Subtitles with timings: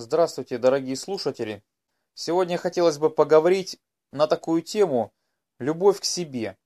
[0.00, 1.64] Здравствуйте, дорогие слушатели!
[2.14, 3.80] Сегодня хотелось бы поговорить
[4.12, 5.12] на такую тему
[5.58, 6.56] «Любовь к себе».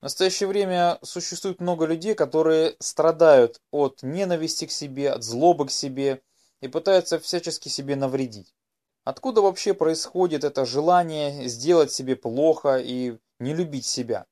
[0.00, 5.70] В настоящее время существует много людей, которые страдают от ненависти к себе, от злобы к
[5.70, 6.22] себе
[6.62, 8.54] и пытаются всячески себе навредить.
[9.04, 14.24] Откуда вообще происходит это желание сделать себе плохо и не любить себя?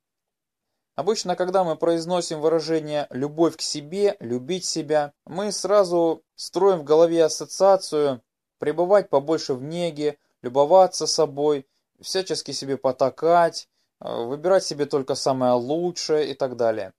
[0.95, 7.25] Обычно, когда мы произносим выражение «любовь к себе», «любить себя», мы сразу строим в голове
[7.25, 8.23] ассоциацию
[8.59, 11.67] пребывать побольше в неге, любоваться собой,
[12.01, 13.69] всячески себе потакать,
[14.01, 16.93] э, выбирать себе только самое лучшее и так далее.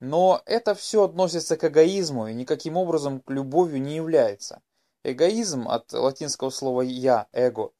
[0.00, 4.60] Но это все относится к эгоизму и никаким образом к любовью не является.
[5.04, 7.70] Эгоизм от латинского слова «я», «эго»,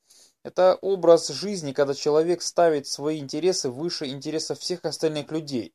[0.47, 5.75] это образ жизни, когда человек ставит свои интересы выше интересов всех остальных людей.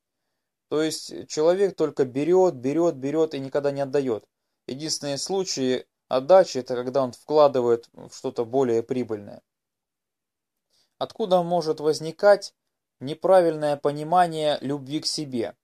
[0.70, 4.24] То есть человек только берет, берет, берет и никогда не отдает.
[4.68, 9.42] Единственные случаи отдачи– это когда он вкладывает в что-то более прибыльное.
[10.98, 12.54] Откуда может возникать
[13.02, 15.58] неправильное понимание любви к себе?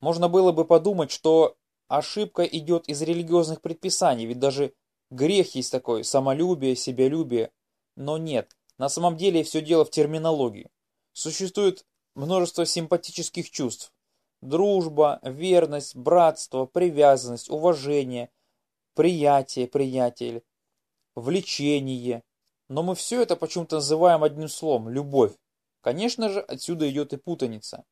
[0.00, 1.56] Можно было бы подумать, что
[1.88, 4.74] ошибка идет из религиозных предписаний, ведь даже
[5.08, 7.52] грех есть такой– самолюбие, себялюбие–
[8.00, 10.70] но нет, на самом деле все дело в терминологии.
[11.12, 11.84] Существует
[12.14, 13.92] множество симпатических чувств.
[14.40, 18.30] Дружба, верность, братство, привязанность, уважение,
[18.94, 20.42] приятие, приятель,
[21.14, 22.22] влечение.
[22.68, 25.34] Но мы все это почему-то называем одним словом– любовь.
[25.82, 27.84] Конечно же, отсюда идет и путаница.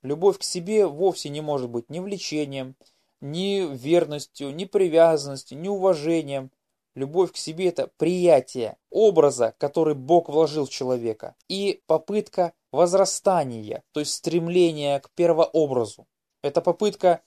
[0.00, 2.74] Любовь к себе вовсе не может быть ни влечением,
[3.20, 6.50] ни верностью, ни привязанностью, ни уважением.
[6.94, 14.00] Любовь к себе– это приятие образа, который Бог вложил в человека, и попытка возрастания, то
[14.00, 16.06] есть стремление к первообразу.
[16.42, 17.22] Это попытка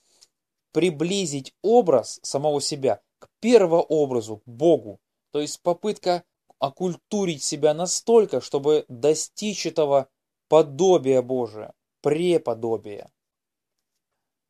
[0.72, 5.00] приблизить образ самого себя к первообразу, Богу.
[5.30, 6.24] То есть попытка
[6.58, 10.08] окультурить себя настолько, чтобы достичь этого
[10.48, 13.10] подобия Божия, преподобия.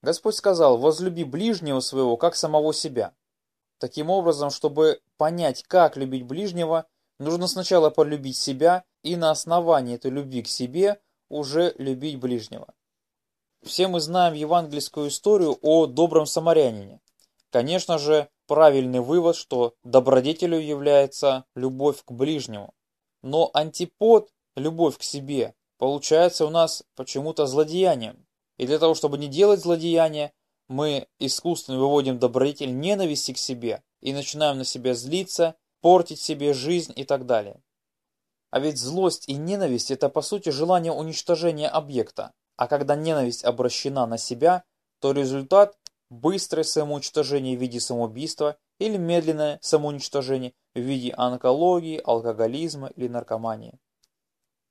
[0.03, 3.15] Господь сказал, возлюби ближнего своего, как самого себя.
[3.85, 6.87] Таким образом, чтобы понять, как любить ближнего,
[7.19, 12.73] нужно сначала полюбить себя и на основании этой любви к себе уже любить ближнего.
[13.63, 17.03] Все мы знаем евангельскую историю о добром самарянине.
[17.51, 22.73] Конечно же, правильный вывод, что добродетелью является любовь к ближнему.
[23.21, 28.25] Но антипод, любовь к себе, получается у нас почему-то злодеянием.
[28.57, 30.33] И для того, чтобы не делать злодеяния,
[30.69, 36.93] мы искусственно выводим добродетель ненависти к себе и начинаем на себя злиться, портить себе жизнь
[36.97, 37.61] и так далее.
[38.51, 42.33] А ведь злость и ненависть– это по сути желание уничтожения объекта.
[42.57, 44.65] А когда ненависть обращена на себя,
[45.01, 45.77] то результат–
[46.11, 53.79] быстрое самоуничтожение в виде самоубийства или медленное самоуничтожение в виде онкологии, алкоголизма или наркомании.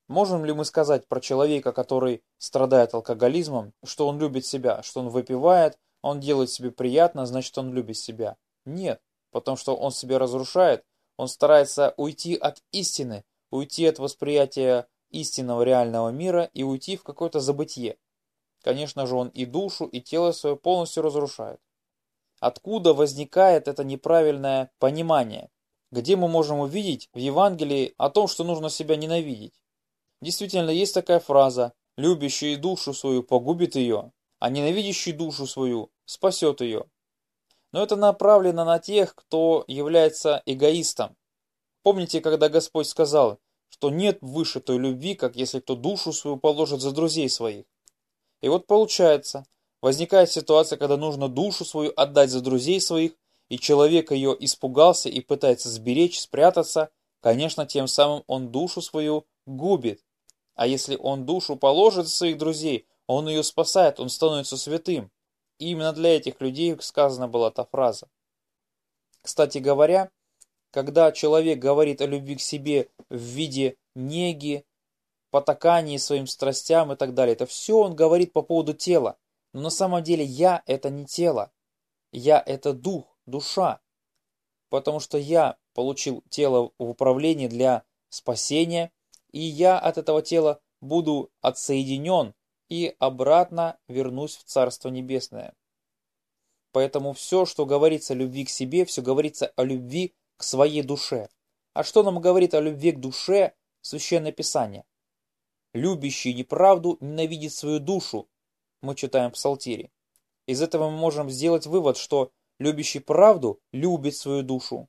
[0.07, 5.09] Можем ли мы сказать про человека, который страдает алкоголизмом, что он любит себя, что он
[5.09, 8.35] выпивает, он делает себе приятно, значит он любит себя?
[8.65, 10.83] Нет, потому что он себя разрушает,
[11.17, 17.39] он старается уйти от истины, уйти от восприятия истинного реального мира и уйти в какое-то
[17.39, 17.97] забытье.
[18.61, 21.59] Конечно же, он и душу, и тело свое полностью разрушает.
[22.39, 25.49] Откуда возникает это неправильное понимание?
[25.91, 29.53] Где мы можем увидеть в Евангелии о том, что нужно себя ненавидеть?
[30.23, 36.85] Действительно, есть такая фраза «любящий душу свою погубит ее, а ненавидящий душу свою спасет ее».
[37.73, 41.17] Но это направлено на тех, кто является эгоистом.
[41.81, 46.79] Помните, когда Господь сказал, что нет выше той любви, как если кто душу свою положит
[46.79, 47.65] за друзей своих.
[48.41, 49.45] И вот получается,
[49.81, 53.11] возникает ситуация, когда нужно душу свою отдать за друзей своих,
[53.49, 60.01] и человек ее испугался и пытается сберечь, спрятаться, конечно, тем самым он душу свою губит.
[60.55, 65.11] А если он душу положит своих друзей, он ее спасает, он становится святым.
[65.57, 68.09] И именно для этих людей сказана была та фраза.
[69.21, 70.11] Кстати говоря,
[70.71, 74.65] когда человек говорит о любви к себе в виде неги,
[75.29, 79.17] потакании своим страстям и так далее, это все он говорит по поводу тела.
[79.53, 81.51] Но на самом деле я это не тело.
[82.11, 83.81] Я это дух, душа.
[84.69, 88.91] Потому что я получил тело в управлении для спасения,
[89.33, 92.33] и я от этого тела буду отсоединен
[92.69, 95.53] и обратно вернусь в Царство Небесное.
[96.71, 101.29] Поэтому все, что говорится о любви к себе, все говорится о любви к своей душе.
[101.73, 104.85] А что нам говорит о любви к душе Священное Писание?
[105.73, 108.29] Любящий неправду ненавидит свою душу,
[108.81, 109.91] мы читаем в Псалтире.
[110.45, 114.87] Из этого мы можем сделать вывод, что любящий правду любит свою душу.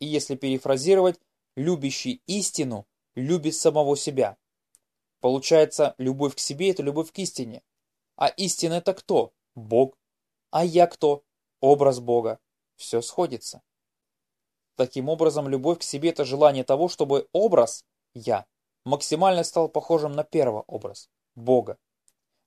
[0.00, 1.20] И если перефразировать,
[1.56, 4.36] любящий истину любит самого себя.
[5.20, 7.62] Получается, любовь к себе– это любовь к истине.
[8.16, 9.32] А истина– это кто?
[9.54, 9.96] Бог.
[10.50, 11.24] А я кто?
[11.60, 12.38] Образ Бога.
[12.76, 13.62] Все сходится.
[14.76, 17.84] Таким образом, любовь к себе– это желание того, чтобы образ
[18.14, 18.44] «я»
[18.84, 21.78] максимально стал похожим на первый образ– Бога.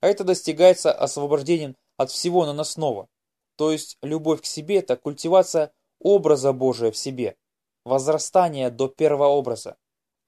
[0.00, 3.08] А это достигается освобождением от всего наносного.
[3.56, 7.36] То есть любовь к себе– это культивация образа Божия в себе,
[7.84, 9.76] возрастание до первого образа.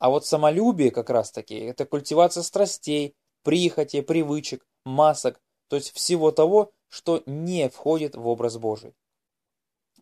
[0.01, 6.31] А вот самолюбие как раз таки– это культивация страстей, прихоти, привычек, масок, то есть всего
[6.31, 8.95] того, что не входит в образ Божий.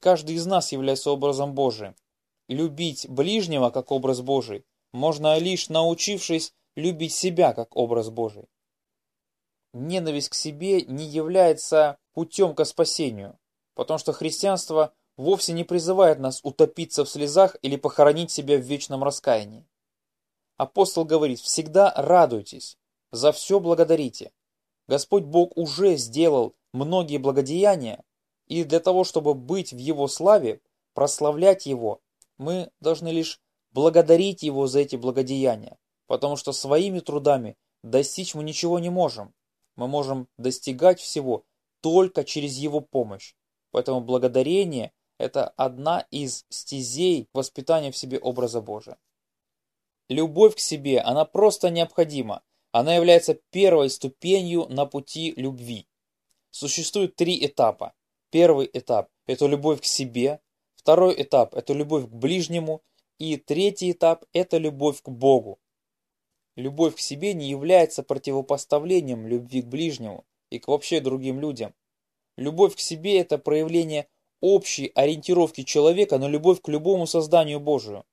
[0.00, 1.96] Каждый из нас является образом Божиим.
[2.46, 8.48] Любить ближнего как образ Божий можно лишь научившись любить себя как образ Божий.
[9.74, 13.36] Ненависть к себе не является путем к спасению,
[13.74, 19.02] потому что христианство вовсе не призывает нас утопиться в слезах или похоронить себя в вечном
[19.02, 19.66] раскаянии.
[20.58, 22.76] Апостол говорит, всегда радуйтесь,
[23.12, 24.32] за все благодарите.
[24.88, 28.02] Господь Бог уже сделал многие благодеяния,
[28.48, 30.60] и для того, чтобы быть в Его славе,
[30.94, 32.00] прославлять Его,
[32.38, 33.40] мы должны лишь
[33.70, 35.78] благодарить Его за эти благодеяния,
[36.08, 39.32] потому что своими трудами достичь мы ничего не можем.
[39.76, 41.44] Мы можем достигать всего
[41.82, 43.36] только через Его помощь.
[43.70, 48.98] Поэтому благодарение– это одна из стезей воспитания в себе образа Божия.
[50.08, 52.42] Любовь к себе, она просто необходима.
[52.72, 55.86] Она является первой ступенью на пути любви.
[56.50, 57.92] Существует три этапа.
[58.30, 60.40] Первый этап– это любовь к себе.
[60.74, 62.82] Второй этап– это любовь к ближнему.
[63.18, 65.58] И третий этап– это любовь к Богу.
[66.56, 71.74] Любовь к себе не является противопоставлением любви к ближнему и к вообще другим людям.
[72.36, 74.08] Любовь к себе– это проявление
[74.40, 78.04] общей ориентировки человека на любовь к любому созданию Божию.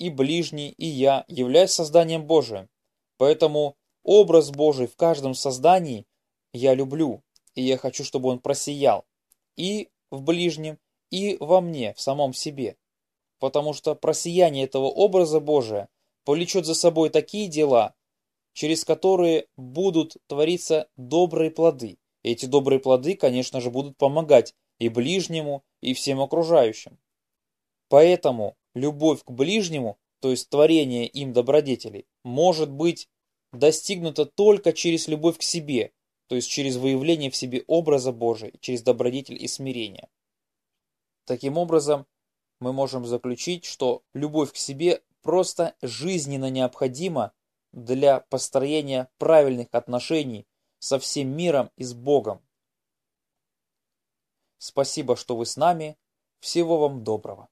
[0.00, 2.68] И ближний, и я являюсь созданием Божиим.
[3.18, 6.06] Поэтому образ Божий в каждом создании
[6.52, 7.22] я люблю,
[7.54, 9.04] и я хочу, чтобы он просиял
[9.56, 10.78] и в ближнем,
[11.10, 12.76] и во мне, в самом себе
[13.40, 15.88] потому что просияние этого образа Божия
[16.24, 17.94] повлечет за собой такие дела,
[18.52, 21.98] через которые будут твориться добрые плоды.
[22.22, 26.98] И эти добрые плоды, конечно же, будут помогать и ближнему, и всем окружающим.
[27.88, 33.08] Поэтому любовь к ближнему, то есть творение им добродетелей, может быть
[33.52, 35.92] достигнута только через любовь к себе,
[36.28, 40.08] то есть через выявление в себе образа Божия, через добродетель и смирение.
[41.24, 42.06] Таким образом,
[42.60, 47.32] мы можем заключить, что любовь к себе просто жизненно необходима
[47.72, 50.46] для построения правильных отношений
[50.78, 52.42] со всем миром и с Богом.
[54.58, 55.96] Спасибо, что вы с нами.
[56.40, 57.49] Всего вам доброго.